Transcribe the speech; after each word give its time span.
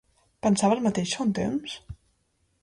Pensava 0.45 0.77
el 0.77 0.81
mateix 0.87 1.13
fa 1.19 1.27
un 1.27 1.35
temps? 1.41 1.77